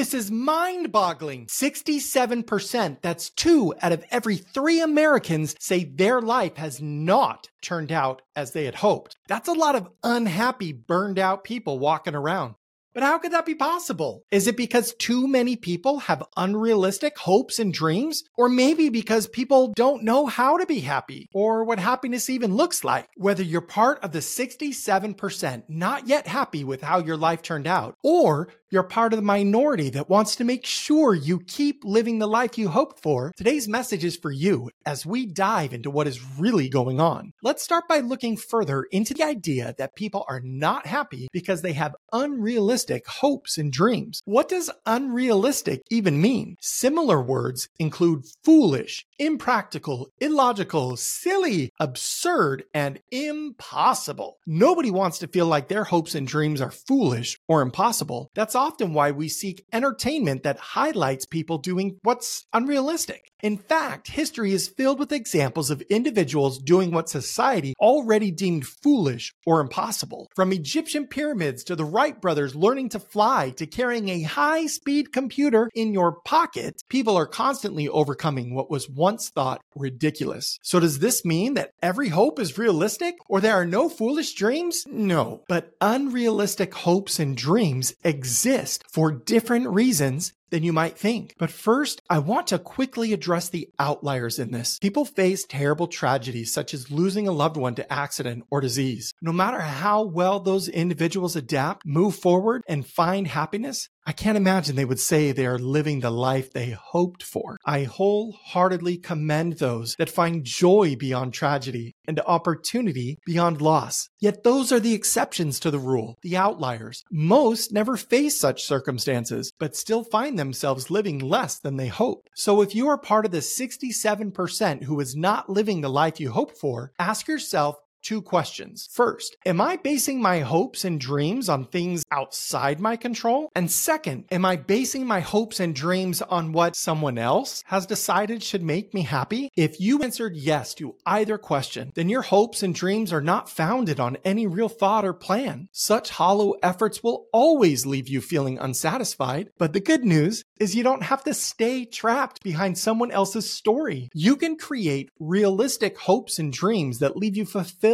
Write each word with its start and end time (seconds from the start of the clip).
This 0.00 0.14
is 0.14 0.30
mind 0.30 0.92
boggling. 0.92 1.44
67%, 1.44 3.02
that's 3.02 3.28
two 3.28 3.74
out 3.82 3.92
of 3.92 4.02
every 4.10 4.38
three 4.38 4.80
Americans 4.80 5.54
say 5.60 5.84
their 5.84 6.22
life 6.22 6.56
has 6.56 6.80
not 6.80 7.50
turned 7.60 7.92
out 7.92 8.22
as 8.34 8.52
they 8.52 8.64
had 8.64 8.76
hoped. 8.76 9.18
That's 9.28 9.48
a 9.48 9.52
lot 9.52 9.74
of 9.76 9.90
unhappy, 10.02 10.72
burned 10.72 11.18
out 11.18 11.44
people 11.44 11.78
walking 11.78 12.14
around. 12.14 12.54
But 12.92 13.04
how 13.04 13.18
could 13.18 13.32
that 13.32 13.46
be 13.46 13.54
possible? 13.54 14.24
Is 14.32 14.48
it 14.48 14.56
because 14.56 14.94
too 14.94 15.28
many 15.28 15.54
people 15.54 16.00
have 16.00 16.26
unrealistic 16.36 17.16
hopes 17.18 17.58
and 17.58 17.72
dreams? 17.72 18.24
Or 18.36 18.48
maybe 18.48 18.88
because 18.88 19.28
people 19.28 19.72
don't 19.76 20.02
know 20.02 20.26
how 20.26 20.56
to 20.56 20.66
be 20.66 20.80
happy 20.80 21.28
or 21.32 21.62
what 21.62 21.78
happiness 21.78 22.28
even 22.28 22.56
looks 22.56 22.82
like? 22.82 23.06
Whether 23.16 23.44
you're 23.44 23.60
part 23.60 24.02
of 24.02 24.10
the 24.10 24.18
67% 24.18 25.62
not 25.68 26.08
yet 26.08 26.26
happy 26.26 26.64
with 26.64 26.82
how 26.82 26.98
your 26.98 27.16
life 27.16 27.42
turned 27.42 27.68
out, 27.68 27.96
or 28.02 28.48
you're 28.70 28.84
part 28.84 29.12
of 29.12 29.16
the 29.16 29.22
minority 29.22 29.90
that 29.90 30.08
wants 30.08 30.36
to 30.36 30.44
make 30.44 30.64
sure 30.64 31.12
you 31.12 31.40
keep 31.40 31.84
living 31.84 32.18
the 32.18 32.28
life 32.28 32.56
you 32.56 32.68
hoped 32.68 33.02
for, 33.02 33.32
today's 33.36 33.66
message 33.66 34.04
is 34.04 34.16
for 34.16 34.30
you 34.30 34.70
as 34.86 35.04
we 35.04 35.26
dive 35.26 35.72
into 35.72 35.90
what 35.90 36.06
is 36.06 36.24
really 36.38 36.68
going 36.68 37.00
on. 37.00 37.32
Let's 37.42 37.64
start 37.64 37.88
by 37.88 37.98
looking 37.98 38.36
further 38.36 38.84
into 38.84 39.12
the 39.12 39.24
idea 39.24 39.74
that 39.78 39.96
people 39.96 40.24
are 40.28 40.40
not 40.44 40.86
happy 40.86 41.28
because 41.32 41.62
they 41.62 41.72
have 41.72 41.96
unrealistic 42.12 43.06
hopes 43.08 43.58
and 43.58 43.72
dreams. 43.72 44.20
What 44.24 44.48
does 44.48 44.70
unrealistic 44.86 45.82
even 45.90 46.20
mean? 46.20 46.56
Similar 46.60 47.20
words 47.20 47.68
include 47.80 48.24
foolish, 48.44 49.04
impractical, 49.18 50.10
illogical, 50.20 50.96
silly, 50.96 51.72
absurd, 51.80 52.64
and 52.72 53.00
impossible. 53.10 54.36
Nobody 54.46 54.92
wants 54.92 55.18
to 55.18 55.28
feel 55.28 55.46
like 55.46 55.66
their 55.66 55.84
hopes 55.84 56.14
and 56.14 56.26
dreams 56.26 56.60
are 56.60 56.70
foolish 56.70 57.36
or 57.48 57.62
impossible. 57.62 58.30
That's 58.34 58.54
often 58.60 58.92
why 58.92 59.10
we 59.10 59.26
seek 59.26 59.64
entertainment 59.72 60.42
that 60.42 60.58
highlights 60.58 61.24
people 61.24 61.56
doing 61.56 61.98
what's 62.02 62.44
unrealistic. 62.52 63.29
In 63.42 63.56
fact, 63.56 64.08
history 64.08 64.52
is 64.52 64.68
filled 64.68 64.98
with 64.98 65.12
examples 65.12 65.70
of 65.70 65.80
individuals 65.82 66.58
doing 66.58 66.90
what 66.90 67.08
society 67.08 67.74
already 67.80 68.30
deemed 68.30 68.66
foolish 68.66 69.32
or 69.46 69.60
impossible. 69.60 70.30
From 70.34 70.52
Egyptian 70.52 71.06
pyramids 71.06 71.64
to 71.64 71.76
the 71.76 71.84
Wright 71.84 72.20
brothers 72.20 72.54
learning 72.54 72.90
to 72.90 73.00
fly 73.00 73.50
to 73.56 73.66
carrying 73.66 74.08
a 74.08 74.22
high 74.22 74.66
speed 74.66 75.12
computer 75.12 75.70
in 75.74 75.94
your 75.94 76.12
pocket, 76.12 76.82
people 76.88 77.16
are 77.16 77.26
constantly 77.26 77.88
overcoming 77.88 78.54
what 78.54 78.70
was 78.70 78.90
once 78.90 79.30
thought 79.30 79.62
ridiculous. 79.74 80.58
So, 80.62 80.80
does 80.80 80.98
this 80.98 81.24
mean 81.24 81.54
that 81.54 81.72
every 81.82 82.08
hope 82.08 82.38
is 82.38 82.58
realistic 82.58 83.16
or 83.28 83.40
there 83.40 83.54
are 83.54 83.66
no 83.66 83.88
foolish 83.88 84.34
dreams? 84.34 84.84
No, 84.86 85.44
but 85.48 85.72
unrealistic 85.80 86.74
hopes 86.74 87.18
and 87.18 87.36
dreams 87.36 87.94
exist 88.04 88.84
for 88.90 89.10
different 89.12 89.68
reasons 89.68 90.32
than 90.50 90.62
you 90.62 90.72
might 90.72 90.98
think. 90.98 91.34
But 91.38 91.50
first, 91.50 92.02
I 92.10 92.18
want 92.18 92.48
to 92.48 92.58
quickly 92.58 93.12
address 93.12 93.48
the 93.48 93.68
outliers 93.78 94.38
in 94.38 94.50
this. 94.50 94.78
People 94.78 95.04
face 95.04 95.44
terrible 95.44 95.86
tragedies 95.86 96.52
such 96.52 96.74
as 96.74 96.90
losing 96.90 97.26
a 97.26 97.32
loved 97.32 97.56
one 97.56 97.74
to 97.76 97.92
accident 97.92 98.44
or 98.50 98.60
disease. 98.60 99.14
No 99.22 99.32
matter 99.32 99.60
how 99.60 100.02
well 100.02 100.40
those 100.40 100.68
individuals 100.68 101.36
adapt, 101.36 101.86
move 101.86 102.14
forward, 102.16 102.62
and 102.68 102.86
find 102.86 103.26
happiness, 103.26 103.88
I 104.10 104.12
can't 104.12 104.36
imagine 104.36 104.74
they 104.74 104.84
would 104.84 104.98
say 104.98 105.30
they 105.30 105.46
are 105.46 105.56
living 105.56 106.00
the 106.00 106.10
life 106.10 106.52
they 106.52 106.70
hoped 106.70 107.22
for. 107.22 107.58
I 107.64 107.84
wholeheartedly 107.84 108.96
commend 108.96 109.58
those 109.58 109.94
that 110.00 110.10
find 110.10 110.42
joy 110.42 110.96
beyond 110.96 111.32
tragedy 111.32 111.94
and 112.08 112.18
opportunity 112.26 113.18
beyond 113.24 113.62
loss. 113.62 114.08
Yet 114.18 114.42
those 114.42 114.72
are 114.72 114.80
the 114.80 114.94
exceptions 114.94 115.60
to 115.60 115.70
the 115.70 115.78
rule, 115.78 116.16
the 116.22 116.36
outliers. 116.36 117.04
Most 117.12 117.72
never 117.72 117.96
face 117.96 118.36
such 118.36 118.64
circumstances, 118.64 119.52
but 119.60 119.76
still 119.76 120.02
find 120.02 120.36
themselves 120.36 120.90
living 120.90 121.20
less 121.20 121.60
than 121.60 121.76
they 121.76 121.86
hoped. 121.86 122.30
So 122.34 122.62
if 122.62 122.74
you 122.74 122.88
are 122.88 122.98
part 122.98 123.26
of 123.26 123.30
the 123.30 123.38
67% 123.38 124.82
who 124.82 124.98
is 124.98 125.14
not 125.14 125.48
living 125.48 125.82
the 125.82 125.88
life 125.88 126.18
you 126.18 126.32
hoped 126.32 126.58
for, 126.58 126.90
ask 126.98 127.28
yourself 127.28 127.76
two 128.02 128.22
questions. 128.22 128.88
First, 128.92 129.36
am 129.44 129.60
I 129.60 129.76
basing 129.76 130.20
my 130.20 130.40
hopes 130.40 130.84
and 130.84 131.00
dreams 131.00 131.48
on 131.48 131.66
things 131.66 132.02
outside 132.10 132.80
my 132.80 132.96
control? 132.96 133.50
And 133.54 133.70
second, 133.70 134.24
am 134.30 134.44
I 134.44 134.56
basing 134.56 135.06
my 135.06 135.20
hopes 135.20 135.60
and 135.60 135.74
dreams 135.74 136.22
on 136.22 136.52
what 136.52 136.76
someone 136.76 137.18
else 137.18 137.62
has 137.66 137.86
decided 137.86 138.42
should 138.42 138.62
make 138.62 138.94
me 138.94 139.02
happy? 139.02 139.50
If 139.56 139.80
you 139.80 140.02
answered 140.02 140.36
yes 140.36 140.74
to 140.74 140.96
either 141.04 141.38
question, 141.38 141.92
then 141.94 142.08
your 142.08 142.22
hopes 142.22 142.62
and 142.62 142.74
dreams 142.74 143.12
are 143.12 143.20
not 143.20 143.50
founded 143.50 144.00
on 144.00 144.16
any 144.24 144.46
real 144.46 144.68
thought 144.68 145.04
or 145.04 145.12
plan. 145.12 145.68
Such 145.72 146.10
hollow 146.10 146.54
efforts 146.62 147.02
will 147.02 147.26
always 147.32 147.86
leave 147.86 148.08
you 148.08 148.20
feeling 148.20 148.58
unsatisfied. 148.58 149.50
But 149.58 149.72
the 149.72 149.80
good 149.80 150.04
news 150.04 150.44
is 150.58 150.74
you 150.74 150.82
don't 150.82 151.02
have 151.02 151.24
to 151.24 151.34
stay 151.34 151.84
trapped 151.84 152.42
behind 152.42 152.78
someone 152.78 153.10
else's 153.10 153.50
story. 153.50 154.08
You 154.14 154.36
can 154.36 154.56
create 154.56 155.10
realistic 155.18 155.98
hopes 155.98 156.38
and 156.38 156.52
dreams 156.52 156.98
that 156.98 157.16
leave 157.16 157.36
you 157.36 157.44
fulfilled 157.44 157.89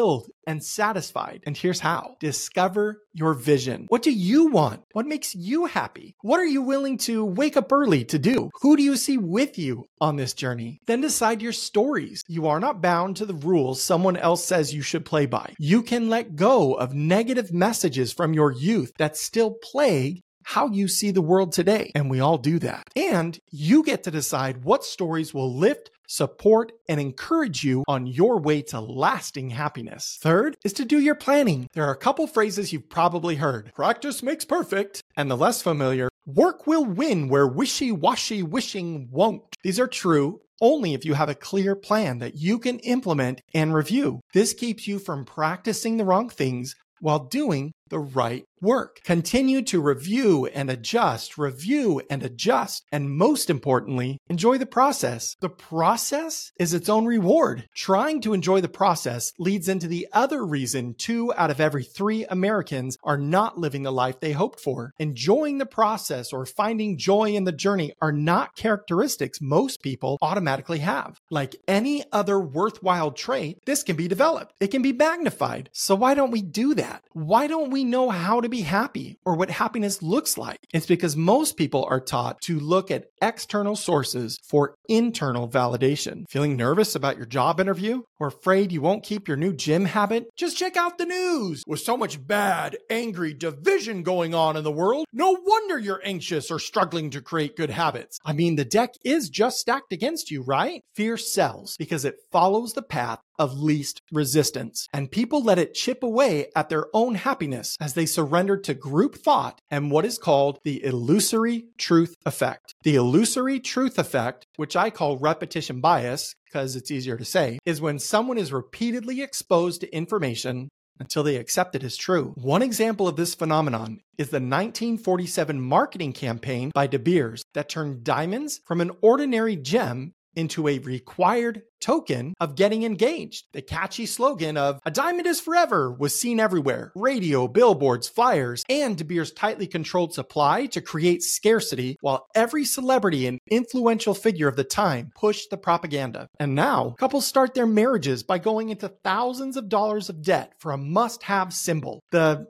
and 0.46 0.62
satisfied. 0.62 1.42
And 1.46 1.56
here's 1.56 1.80
how 1.80 2.16
discover 2.20 3.02
your 3.12 3.34
vision. 3.34 3.86
What 3.88 4.02
do 4.02 4.12
you 4.12 4.46
want? 4.46 4.82
What 4.92 5.06
makes 5.06 5.34
you 5.34 5.66
happy? 5.66 6.14
What 6.22 6.40
are 6.40 6.46
you 6.46 6.62
willing 6.62 6.98
to 6.98 7.24
wake 7.24 7.56
up 7.56 7.72
early 7.72 8.04
to 8.06 8.18
do? 8.18 8.50
Who 8.62 8.76
do 8.76 8.82
you 8.82 8.96
see 8.96 9.18
with 9.18 9.58
you 9.58 9.84
on 10.00 10.16
this 10.16 10.34
journey? 10.34 10.80
Then 10.86 11.00
decide 11.00 11.42
your 11.42 11.52
stories. 11.52 12.22
You 12.28 12.46
are 12.46 12.60
not 12.60 12.82
bound 12.82 13.16
to 13.16 13.26
the 13.26 13.34
rules 13.34 13.82
someone 13.82 14.16
else 14.16 14.44
says 14.44 14.74
you 14.74 14.82
should 14.82 15.04
play 15.04 15.26
by. 15.26 15.54
You 15.58 15.82
can 15.82 16.08
let 16.08 16.36
go 16.36 16.74
of 16.74 16.94
negative 16.94 17.52
messages 17.52 18.12
from 18.12 18.34
your 18.34 18.52
youth 18.52 18.92
that 18.98 19.16
still 19.16 19.56
plague 19.62 20.20
how 20.46 20.68
you 20.68 20.86
see 20.86 21.10
the 21.10 21.20
world 21.20 21.50
today. 21.50 21.90
And 21.96 22.08
we 22.08 22.20
all 22.20 22.38
do 22.38 22.60
that. 22.60 22.88
And 22.94 23.36
you 23.50 23.82
get 23.82 24.04
to 24.04 24.12
decide 24.12 24.62
what 24.62 24.84
stories 24.84 25.34
will 25.34 25.52
lift, 25.52 25.90
support, 26.06 26.72
and 26.88 27.00
encourage 27.00 27.64
you 27.64 27.84
on 27.88 28.06
your 28.06 28.38
way 28.38 28.62
to 28.62 28.80
lasting 28.80 29.50
happiness. 29.50 30.18
Third 30.20 30.56
is 30.64 30.72
to 30.74 30.84
do 30.84 31.00
your 31.00 31.14
planning. 31.14 31.68
There 31.72 31.84
are 31.84 31.92
a 31.92 31.96
couple 31.96 32.26
phrases 32.26 32.72
you've 32.72 32.88
probably 32.88 33.36
heard 33.36 33.72
practice 33.74 34.22
makes 34.22 34.44
perfect, 34.44 35.02
and 35.16 35.30
the 35.30 35.36
less 35.36 35.62
familiar, 35.62 36.08
work 36.26 36.66
will 36.66 36.84
win 36.84 37.28
where 37.28 37.46
wishy 37.46 37.92
washy 37.92 38.42
wishing 38.42 39.08
won't. 39.10 39.42
These 39.62 39.80
are 39.80 39.86
true 39.86 40.40
only 40.60 40.94
if 40.94 41.04
you 41.04 41.14
have 41.14 41.28
a 41.28 41.34
clear 41.34 41.76
plan 41.76 42.18
that 42.18 42.36
you 42.36 42.58
can 42.58 42.78
implement 42.80 43.42
and 43.52 43.74
review. 43.74 44.20
This 44.32 44.54
keeps 44.54 44.88
you 44.88 44.98
from 44.98 45.24
practicing 45.24 45.96
the 45.96 46.04
wrong 46.04 46.28
things 46.28 46.74
while 47.00 47.18
doing 47.18 47.72
the 47.88 47.98
right 47.98 48.44
work. 48.60 49.00
Continue 49.04 49.62
to 49.62 49.80
review 49.80 50.46
and 50.46 50.70
adjust, 50.70 51.36
review 51.38 52.00
and 52.08 52.22
adjust, 52.22 52.84
and 52.90 53.10
most 53.10 53.50
importantly, 53.50 54.18
enjoy 54.28 54.58
the 54.58 54.66
process. 54.66 55.36
The 55.40 55.50
process 55.50 56.52
is 56.58 56.72
its 56.72 56.88
own 56.88 57.06
reward. 57.06 57.68
Trying 57.74 58.22
to 58.22 58.32
enjoy 58.32 58.60
the 58.60 58.68
process 58.68 59.32
leads 59.38 59.68
into 59.68 59.86
the 59.86 60.08
other 60.12 60.44
reason 60.44 60.94
two 60.94 61.32
out 61.36 61.50
of 61.50 61.60
every 61.60 61.84
three 61.84 62.24
Americans 62.24 62.96
are 63.04 63.18
not 63.18 63.58
living 63.58 63.82
the 63.82 63.92
life 63.92 64.20
they 64.20 64.32
hoped 64.32 64.60
for. 64.60 64.92
Enjoying 64.98 65.58
the 65.58 65.66
process 65.66 66.32
or 66.32 66.46
finding 66.46 66.98
joy 66.98 67.32
in 67.32 67.44
the 67.44 67.52
journey 67.52 67.92
are 68.00 68.12
not 68.12 68.56
characteristics 68.56 69.40
most 69.40 69.82
people 69.82 70.18
automatically 70.22 70.78
have. 70.78 71.20
Like 71.30 71.56
any 71.68 72.04
other 72.10 72.40
worthwhile 72.40 73.12
trait, 73.12 73.58
this 73.66 73.82
can 73.82 73.96
be 73.96 74.08
developed. 74.08 74.54
It 74.60 74.68
can 74.68 74.82
be 74.82 74.92
magnified. 74.92 75.70
So 75.72 75.94
why 75.94 76.14
don't 76.14 76.30
we 76.30 76.42
do 76.42 76.74
that? 76.74 77.04
Why 77.12 77.46
don't 77.46 77.70
we 77.70 77.75
know 77.84 78.10
how 78.10 78.40
to 78.40 78.48
be 78.48 78.62
happy 78.62 79.18
or 79.24 79.36
what 79.36 79.50
happiness 79.50 80.02
looks 80.02 80.36
like. 80.36 80.58
It's 80.72 80.86
because 80.86 81.16
most 81.16 81.56
people 81.56 81.86
are 81.88 82.00
taught 82.00 82.40
to 82.42 82.58
look 82.58 82.90
at 82.90 83.06
external 83.22 83.76
sources 83.76 84.38
for 84.48 84.74
internal 84.88 85.48
validation. 85.48 86.24
Feeling 86.28 86.56
nervous 86.56 86.94
about 86.94 87.16
your 87.16 87.26
job 87.26 87.60
interview 87.60 88.02
or 88.18 88.28
afraid 88.28 88.72
you 88.72 88.80
won't 88.80 89.04
keep 89.04 89.28
your 89.28 89.36
new 89.36 89.52
gym 89.52 89.84
habit? 89.84 90.26
Just 90.36 90.56
check 90.56 90.76
out 90.76 90.98
the 90.98 91.06
news. 91.06 91.62
With 91.66 91.80
so 91.80 91.96
much 91.96 92.24
bad, 92.26 92.76
angry 92.90 93.34
division 93.34 94.02
going 94.02 94.34
on 94.34 94.56
in 94.56 94.64
the 94.64 94.72
world, 94.72 95.06
no 95.12 95.36
wonder 95.44 95.78
you're 95.78 96.02
anxious 96.04 96.50
or 96.50 96.58
struggling 96.58 97.10
to 97.10 97.20
create 97.20 97.56
good 97.56 97.70
habits. 97.70 98.18
I 98.24 98.32
mean, 98.32 98.56
the 98.56 98.64
deck 98.64 98.90
is 99.04 99.28
just 99.28 99.58
stacked 99.58 99.92
against 99.92 100.30
you, 100.30 100.42
right? 100.42 100.82
Fear 100.94 101.16
sells 101.16 101.76
because 101.78 102.04
it 102.04 102.16
follows 102.32 102.72
the 102.72 102.82
path 102.82 103.18
of 103.38 103.58
least 103.58 104.00
resistance, 104.12 104.88
and 104.92 105.10
people 105.10 105.42
let 105.42 105.58
it 105.58 105.74
chip 105.74 106.02
away 106.02 106.50
at 106.54 106.68
their 106.68 106.86
own 106.94 107.14
happiness 107.14 107.76
as 107.80 107.94
they 107.94 108.06
surrender 108.06 108.56
to 108.56 108.74
group 108.74 109.16
thought 109.16 109.60
and 109.70 109.90
what 109.90 110.04
is 110.04 110.18
called 110.18 110.58
the 110.64 110.84
illusory 110.84 111.66
truth 111.78 112.14
effect. 112.24 112.74
The 112.82 112.96
illusory 112.96 113.60
truth 113.60 113.98
effect, 113.98 114.46
which 114.56 114.76
I 114.76 114.90
call 114.90 115.18
repetition 115.18 115.80
bias 115.80 116.34
because 116.44 116.76
it's 116.76 116.90
easier 116.90 117.16
to 117.16 117.24
say, 117.24 117.58
is 117.64 117.80
when 117.80 117.98
someone 117.98 118.38
is 118.38 118.52
repeatedly 118.52 119.20
exposed 119.22 119.80
to 119.80 119.94
information 119.94 120.68
until 120.98 121.22
they 121.22 121.36
accept 121.36 121.74
it 121.74 121.84
as 121.84 121.96
true. 121.96 122.32
One 122.36 122.62
example 122.62 123.08
of 123.08 123.16
this 123.16 123.34
phenomenon 123.34 124.00
is 124.18 124.30
the 124.30 124.36
1947 124.36 125.60
marketing 125.60 126.12
campaign 126.12 126.70
by 126.74 126.86
De 126.86 126.98
Beers 126.98 127.44
that 127.54 127.68
turned 127.68 128.04
diamonds 128.04 128.60
from 128.64 128.80
an 128.80 128.90
ordinary 129.02 129.56
gem 129.56 130.12
into 130.36 130.68
a 130.68 130.78
required 130.78 131.62
token 131.80 132.34
of 132.40 132.56
getting 132.56 132.84
engaged. 132.84 133.44
The 133.52 133.62
catchy 133.62 134.06
slogan 134.06 134.56
of 134.56 134.80
a 134.84 134.90
diamond 134.90 135.26
is 135.26 135.40
forever 135.40 135.92
was 135.92 136.18
seen 136.18 136.40
everywhere 136.40 136.92
radio, 136.94 137.48
billboards, 137.48 138.08
flyers, 138.08 138.62
and 138.68 138.96
De 138.96 139.04
Beers 139.04 139.32
tightly 139.32 139.66
controlled 139.66 140.14
supply 140.14 140.66
to 140.66 140.80
create 140.80 141.22
scarcity 141.22 141.96
while 142.00 142.26
every 142.34 142.64
celebrity 142.64 143.26
and 143.26 143.38
influential 143.50 144.14
figure 144.14 144.48
of 144.48 144.56
the 144.56 144.64
time 144.64 145.10
pushed 145.16 145.50
the 145.50 145.56
propaganda. 145.56 146.28
And 146.38 146.54
now, 146.54 146.94
couples 146.98 147.26
start 147.26 147.54
their 147.54 147.66
marriages 147.66 148.22
by 148.22 148.38
going 148.38 148.70
into 148.70 148.88
thousands 148.88 149.56
of 149.56 149.68
dollars 149.68 150.08
of 150.08 150.22
debt 150.22 150.52
for 150.58 150.72
a 150.72 150.78
must 150.78 151.22
have 151.24 151.52
symbol. 151.52 152.00
The 152.10 152.46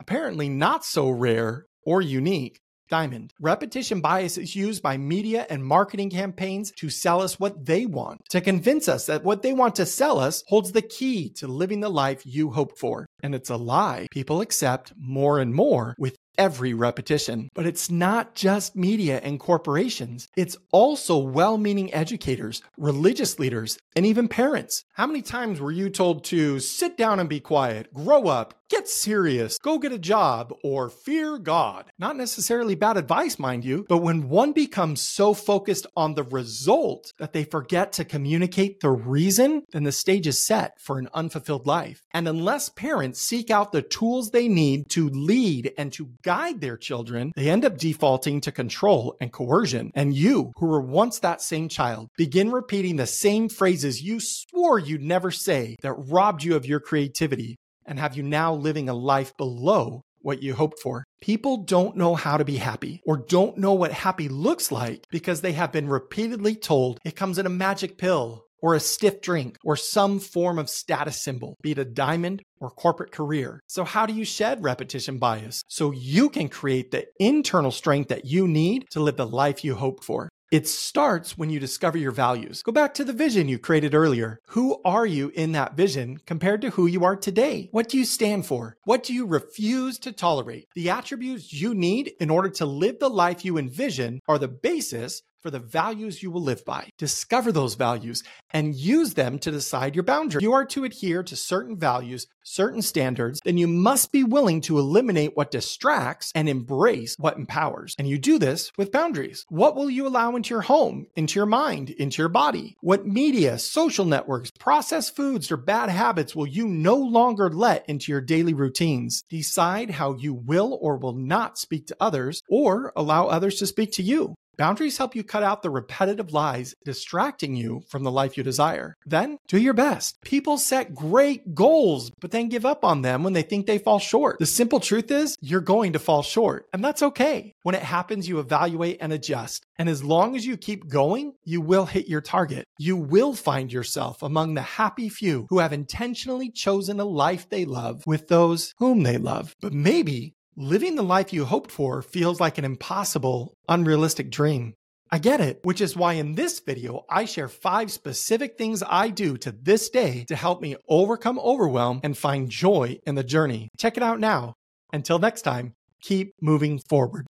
apparently 0.00 0.48
not 0.48 0.84
so 0.84 1.10
rare 1.10 1.66
or 1.84 2.00
unique 2.00 2.58
Diamond. 2.90 3.32
Repetition 3.40 4.00
bias 4.00 4.36
is 4.36 4.54
used 4.54 4.82
by 4.82 4.96
media 4.98 5.46
and 5.48 5.64
marketing 5.64 6.10
campaigns 6.10 6.72
to 6.72 6.90
sell 6.90 7.22
us 7.22 7.40
what 7.40 7.64
they 7.64 7.86
want, 7.86 8.20
to 8.30 8.40
convince 8.40 8.88
us 8.88 9.06
that 9.06 9.24
what 9.24 9.42
they 9.42 9.52
want 9.52 9.76
to 9.76 9.86
sell 9.86 10.18
us 10.18 10.42
holds 10.48 10.72
the 10.72 10.82
key 10.82 11.30
to 11.36 11.46
living 11.46 11.80
the 11.80 11.88
life 11.88 12.26
you 12.26 12.50
hope 12.50 12.76
for. 12.78 13.06
And 13.22 13.34
it's 13.34 13.50
a 13.50 13.56
lie 13.56 14.08
people 14.10 14.40
accept 14.40 14.92
more 14.98 15.38
and 15.38 15.54
more 15.54 15.94
with 15.98 16.18
every 16.40 16.72
repetition. 16.72 17.50
But 17.54 17.66
it's 17.66 17.90
not 17.90 18.34
just 18.34 18.74
media 18.74 19.20
and 19.22 19.38
corporations, 19.38 20.28
it's 20.36 20.56
also 20.72 21.18
well 21.18 21.58
meaning 21.58 21.92
educators, 21.92 22.62
religious 22.78 23.38
leaders, 23.38 23.78
and 23.94 24.06
even 24.06 24.26
parents. 24.26 24.84
How 24.94 25.06
many 25.06 25.20
times 25.22 25.60
were 25.60 25.70
you 25.70 25.90
told 25.90 26.24
to 26.24 26.58
sit 26.58 26.96
down 26.96 27.20
and 27.20 27.28
be 27.28 27.40
quiet, 27.40 27.92
grow 27.92 28.28
up, 28.28 28.54
get 28.70 28.88
serious, 28.88 29.58
go 29.58 29.78
get 29.78 29.92
a 29.92 29.98
job, 29.98 30.54
or 30.62 30.88
fear 30.88 31.38
God? 31.38 31.90
Not 31.98 32.16
necessarily 32.16 32.74
bad 32.74 32.96
advice, 32.96 33.38
mind 33.38 33.64
you, 33.64 33.84
but 33.88 33.98
when 33.98 34.28
one 34.28 34.52
becomes 34.52 35.02
so 35.02 35.34
focused 35.34 35.86
on 35.96 36.14
the 36.14 36.22
result 36.22 37.12
that 37.18 37.32
they 37.32 37.44
forget 37.44 37.92
to 37.92 38.04
communicate 38.04 38.80
the 38.80 38.90
reason, 38.90 39.62
then 39.72 39.82
the 39.82 39.92
stage 39.92 40.26
is 40.26 40.46
set 40.46 40.80
for 40.80 40.98
an 40.98 41.08
unfulfilled 41.12 41.66
life. 41.66 42.00
And 42.14 42.28
unless 42.28 42.68
parents 42.68 43.20
seek 43.20 43.50
out 43.50 43.72
the 43.72 43.82
tools 43.82 44.30
they 44.30 44.48
need 44.48 44.88
to 44.90 45.08
lead 45.08 45.72
and 45.76 45.92
to 45.94 46.10
guide 46.22 46.60
their 46.60 46.76
children, 46.76 47.32
they 47.34 47.50
end 47.50 47.64
up 47.64 47.76
defaulting 47.76 48.40
to 48.42 48.52
control 48.52 49.16
and 49.20 49.32
coercion. 49.32 49.90
And 49.94 50.14
you, 50.14 50.52
who 50.56 50.66
were 50.66 50.80
once 50.80 51.18
that 51.18 51.42
same 51.42 51.68
child, 51.68 52.08
begin 52.16 52.50
repeating 52.50 52.96
the 52.96 53.06
same 53.06 53.48
phrases 53.48 54.02
you 54.02 54.20
swore 54.20 54.78
you'd 54.78 55.02
never 55.02 55.30
say 55.30 55.76
that 55.82 55.92
robbed 55.92 56.44
you 56.44 56.54
of 56.54 56.66
your 56.66 56.80
creativity 56.80 57.58
and 57.90 57.98
have 57.98 58.16
you 58.16 58.22
now 58.22 58.54
living 58.54 58.88
a 58.88 58.94
life 58.94 59.36
below 59.36 60.02
what 60.22 60.42
you 60.42 60.54
hoped 60.54 60.78
for. 60.80 61.04
People 61.20 61.64
don't 61.64 61.96
know 61.96 62.14
how 62.14 62.36
to 62.36 62.44
be 62.44 62.56
happy 62.56 63.00
or 63.04 63.16
don't 63.16 63.58
know 63.58 63.72
what 63.74 63.92
happy 63.92 64.28
looks 64.28 64.70
like 64.70 65.04
because 65.10 65.40
they 65.40 65.52
have 65.52 65.72
been 65.72 65.88
repeatedly 65.88 66.54
told 66.54 66.98
it 67.04 67.16
comes 67.16 67.38
in 67.38 67.46
a 67.46 67.50
magic 67.50 67.98
pill 67.98 68.44
or 68.62 68.74
a 68.74 68.80
stiff 68.80 69.22
drink 69.22 69.56
or 69.64 69.74
some 69.74 70.20
form 70.20 70.58
of 70.58 70.68
status 70.68 71.22
symbol, 71.22 71.56
be 71.62 71.72
it 71.72 71.78
a 71.78 71.84
diamond 71.84 72.42
or 72.60 72.70
corporate 72.70 73.10
career. 73.10 73.60
So, 73.66 73.84
how 73.84 74.04
do 74.04 74.12
you 74.12 74.24
shed 74.24 74.62
repetition 74.62 75.18
bias 75.18 75.62
so 75.68 75.92
you 75.92 76.28
can 76.28 76.48
create 76.48 76.90
the 76.90 77.06
internal 77.18 77.70
strength 77.70 78.08
that 78.08 78.26
you 78.26 78.46
need 78.46 78.84
to 78.90 79.00
live 79.00 79.16
the 79.16 79.26
life 79.26 79.64
you 79.64 79.74
hoped 79.74 80.04
for? 80.04 80.28
It 80.50 80.66
starts 80.66 81.38
when 81.38 81.48
you 81.48 81.60
discover 81.60 81.96
your 81.96 82.10
values. 82.10 82.64
Go 82.64 82.72
back 82.72 82.92
to 82.94 83.04
the 83.04 83.12
vision 83.12 83.46
you 83.46 83.56
created 83.56 83.94
earlier. 83.94 84.40
Who 84.48 84.80
are 84.84 85.06
you 85.06 85.30
in 85.36 85.52
that 85.52 85.76
vision 85.76 86.18
compared 86.26 86.60
to 86.62 86.70
who 86.70 86.86
you 86.86 87.04
are 87.04 87.14
today? 87.14 87.68
What 87.70 87.88
do 87.88 87.96
you 87.96 88.04
stand 88.04 88.46
for? 88.46 88.76
What 88.82 89.04
do 89.04 89.14
you 89.14 89.26
refuse 89.26 90.00
to 90.00 90.10
tolerate? 90.10 90.66
The 90.74 90.90
attributes 90.90 91.52
you 91.52 91.72
need 91.72 92.14
in 92.18 92.30
order 92.30 92.48
to 92.50 92.66
live 92.66 92.98
the 92.98 93.08
life 93.08 93.44
you 93.44 93.58
envision 93.58 94.18
are 94.26 94.40
the 94.40 94.48
basis 94.48 95.22
for 95.42 95.50
the 95.50 95.58
values 95.58 96.22
you 96.22 96.30
will 96.30 96.42
live 96.42 96.64
by. 96.64 96.88
Discover 96.98 97.52
those 97.52 97.74
values 97.74 98.22
and 98.50 98.74
use 98.74 99.14
them 99.14 99.38
to 99.40 99.50
decide 99.50 99.94
your 99.94 100.04
boundaries. 100.04 100.42
You 100.42 100.52
are 100.52 100.66
to 100.66 100.84
adhere 100.84 101.22
to 101.22 101.36
certain 101.36 101.78
values, 101.78 102.26
certain 102.42 102.82
standards, 102.82 103.40
then 103.44 103.56
you 103.56 103.68
must 103.68 104.12
be 104.12 104.24
willing 104.24 104.60
to 104.62 104.78
eliminate 104.78 105.36
what 105.36 105.50
distracts 105.50 106.32
and 106.34 106.48
embrace 106.48 107.16
what 107.18 107.36
empowers. 107.36 107.94
And 107.98 108.08
you 108.08 108.18
do 108.18 108.38
this 108.38 108.72
with 108.76 108.92
boundaries. 108.92 109.46
What 109.48 109.76
will 109.76 109.90
you 109.90 110.06
allow 110.06 110.36
into 110.36 110.54
your 110.54 110.62
home, 110.62 111.06
into 111.16 111.38
your 111.38 111.46
mind, 111.46 111.90
into 111.90 112.22
your 112.22 112.28
body? 112.28 112.76
What 112.80 113.06
media, 113.06 113.58
social 113.58 114.04
networks, 114.04 114.50
processed 114.58 115.16
foods, 115.16 115.50
or 115.50 115.56
bad 115.56 115.90
habits 115.90 116.34
will 116.34 116.46
you 116.46 116.66
no 116.66 116.96
longer 116.96 117.50
let 117.50 117.88
into 117.88 118.12
your 118.12 118.20
daily 118.20 118.54
routines? 118.54 119.22
Decide 119.28 119.90
how 119.90 120.14
you 120.14 120.34
will 120.34 120.78
or 120.80 120.96
will 120.96 121.14
not 121.14 121.58
speak 121.58 121.86
to 121.86 121.96
others 122.00 122.42
or 122.48 122.92
allow 122.96 123.26
others 123.26 123.56
to 123.56 123.66
speak 123.66 123.92
to 123.92 124.02
you. 124.02 124.34
Boundaries 124.60 124.98
help 124.98 125.16
you 125.16 125.24
cut 125.24 125.42
out 125.42 125.62
the 125.62 125.70
repetitive 125.70 126.34
lies 126.34 126.74
distracting 126.84 127.56
you 127.56 127.80
from 127.88 128.02
the 128.02 128.10
life 128.10 128.36
you 128.36 128.42
desire. 128.42 128.98
Then 129.06 129.38
do 129.48 129.56
your 129.56 129.72
best. 129.72 130.20
People 130.20 130.58
set 130.58 130.94
great 130.94 131.54
goals, 131.54 132.10
but 132.20 132.30
then 132.30 132.50
give 132.50 132.66
up 132.66 132.84
on 132.84 133.00
them 133.00 133.22
when 133.22 133.32
they 133.32 133.40
think 133.40 133.66
they 133.66 133.78
fall 133.78 133.98
short. 133.98 134.38
The 134.38 134.44
simple 134.44 134.78
truth 134.78 135.10
is, 135.10 135.38
you're 135.40 135.62
going 135.62 135.94
to 135.94 135.98
fall 135.98 136.22
short, 136.22 136.66
and 136.74 136.84
that's 136.84 137.02
okay. 137.02 137.54
When 137.62 137.74
it 137.74 137.82
happens, 137.82 138.28
you 138.28 138.38
evaluate 138.38 138.98
and 139.00 139.14
adjust. 139.14 139.64
And 139.78 139.88
as 139.88 140.04
long 140.04 140.36
as 140.36 140.44
you 140.44 140.58
keep 140.58 140.90
going, 140.90 141.32
you 141.42 141.62
will 141.62 141.86
hit 141.86 142.06
your 142.06 142.20
target. 142.20 142.66
You 142.78 142.98
will 142.98 143.32
find 143.32 143.72
yourself 143.72 144.22
among 144.22 144.52
the 144.52 144.60
happy 144.60 145.08
few 145.08 145.46
who 145.48 145.60
have 145.60 145.72
intentionally 145.72 146.50
chosen 146.50 147.00
a 147.00 147.06
life 147.06 147.48
they 147.48 147.64
love 147.64 148.02
with 148.06 148.28
those 148.28 148.74
whom 148.76 149.04
they 149.04 149.16
love. 149.16 149.56
But 149.62 149.72
maybe 149.72 150.34
living 150.60 150.94
the 150.94 151.02
life 151.02 151.32
you 151.32 151.46
hoped 151.46 151.70
for 151.70 152.02
feels 152.02 152.38
like 152.38 152.58
an 152.58 152.66
impossible, 152.66 153.54
unrealistic 153.66 154.30
dream. 154.30 154.74
I 155.10 155.18
get 155.18 155.40
it, 155.40 155.58
which 155.62 155.80
is 155.80 155.96
why 155.96 156.12
in 156.12 156.34
this 156.34 156.60
video, 156.60 157.04
I 157.08 157.24
share 157.24 157.48
five 157.48 157.90
specific 157.90 158.58
things 158.58 158.82
I 158.86 159.08
do 159.08 159.38
to 159.38 159.52
this 159.52 159.88
day 159.88 160.26
to 160.28 160.36
help 160.36 160.60
me 160.60 160.76
overcome 160.86 161.38
overwhelm 161.38 162.00
and 162.04 162.16
find 162.16 162.50
joy 162.50 162.98
in 163.06 163.14
the 163.14 163.24
journey. 163.24 163.70
Check 163.78 163.96
it 163.96 164.02
out 164.02 164.20
now. 164.20 164.52
Until 164.92 165.18
next 165.18 165.42
time, 165.42 165.72
keep 166.02 166.34
moving 166.42 166.78
forward. 166.78 167.26